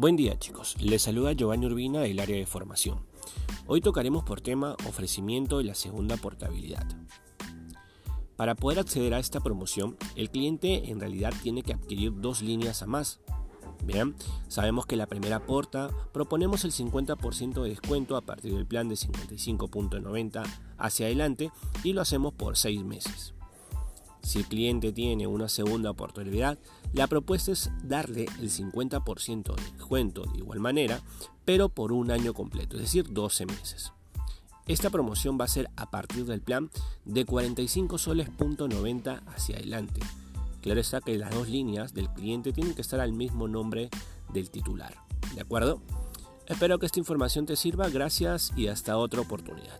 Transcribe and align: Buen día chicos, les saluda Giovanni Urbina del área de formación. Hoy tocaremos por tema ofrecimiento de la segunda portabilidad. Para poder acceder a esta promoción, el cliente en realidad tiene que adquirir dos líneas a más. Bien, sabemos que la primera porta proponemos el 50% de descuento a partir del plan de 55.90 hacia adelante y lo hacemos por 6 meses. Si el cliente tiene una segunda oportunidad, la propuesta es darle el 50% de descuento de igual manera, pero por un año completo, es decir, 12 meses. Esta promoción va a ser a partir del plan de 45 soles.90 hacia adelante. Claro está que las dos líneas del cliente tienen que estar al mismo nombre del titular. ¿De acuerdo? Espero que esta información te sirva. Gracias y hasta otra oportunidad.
Buen 0.00 0.16
día 0.16 0.38
chicos, 0.38 0.76
les 0.80 1.02
saluda 1.02 1.34
Giovanni 1.34 1.66
Urbina 1.66 2.00
del 2.00 2.20
área 2.20 2.38
de 2.38 2.46
formación. 2.46 3.00
Hoy 3.66 3.82
tocaremos 3.82 4.24
por 4.24 4.40
tema 4.40 4.74
ofrecimiento 4.88 5.58
de 5.58 5.64
la 5.64 5.74
segunda 5.74 6.16
portabilidad. 6.16 6.86
Para 8.34 8.54
poder 8.54 8.78
acceder 8.78 9.12
a 9.12 9.18
esta 9.18 9.40
promoción, 9.40 9.98
el 10.16 10.30
cliente 10.30 10.90
en 10.90 11.00
realidad 11.00 11.34
tiene 11.42 11.62
que 11.62 11.74
adquirir 11.74 12.18
dos 12.18 12.40
líneas 12.40 12.80
a 12.80 12.86
más. 12.86 13.20
Bien, 13.84 14.14
sabemos 14.48 14.86
que 14.86 14.96
la 14.96 15.06
primera 15.06 15.44
porta 15.44 15.90
proponemos 16.14 16.64
el 16.64 16.72
50% 16.72 17.62
de 17.62 17.68
descuento 17.68 18.16
a 18.16 18.22
partir 18.22 18.54
del 18.54 18.64
plan 18.64 18.88
de 18.88 18.94
55.90 18.94 20.44
hacia 20.78 21.04
adelante 21.04 21.52
y 21.84 21.92
lo 21.92 22.00
hacemos 22.00 22.32
por 22.32 22.56
6 22.56 22.84
meses. 22.84 23.34
Si 24.22 24.38
el 24.38 24.46
cliente 24.46 24.92
tiene 24.92 25.26
una 25.26 25.48
segunda 25.48 25.90
oportunidad, 25.90 26.58
la 26.92 27.06
propuesta 27.06 27.52
es 27.52 27.70
darle 27.82 28.26
el 28.40 28.50
50% 28.50 29.54
de 29.54 29.62
descuento 29.72 30.24
de 30.24 30.38
igual 30.38 30.60
manera, 30.60 31.00
pero 31.44 31.68
por 31.68 31.92
un 31.92 32.10
año 32.10 32.34
completo, 32.34 32.76
es 32.76 32.82
decir, 32.82 33.12
12 33.12 33.46
meses. 33.46 33.92
Esta 34.66 34.90
promoción 34.90 35.38
va 35.40 35.46
a 35.46 35.48
ser 35.48 35.68
a 35.76 35.90
partir 35.90 36.26
del 36.26 36.42
plan 36.42 36.70
de 37.04 37.24
45 37.24 37.98
soles.90 37.98 39.22
hacia 39.26 39.56
adelante. 39.56 40.00
Claro 40.60 40.80
está 40.80 41.00
que 41.00 41.18
las 41.18 41.34
dos 41.34 41.48
líneas 41.48 41.94
del 41.94 42.08
cliente 42.10 42.52
tienen 42.52 42.74
que 42.74 42.82
estar 42.82 43.00
al 43.00 43.12
mismo 43.12 43.48
nombre 43.48 43.88
del 44.32 44.50
titular. 44.50 44.94
¿De 45.34 45.40
acuerdo? 45.40 45.80
Espero 46.46 46.78
que 46.78 46.86
esta 46.86 46.98
información 46.98 47.46
te 47.46 47.56
sirva. 47.56 47.88
Gracias 47.88 48.52
y 48.56 48.68
hasta 48.68 48.96
otra 48.96 49.20
oportunidad. 49.20 49.78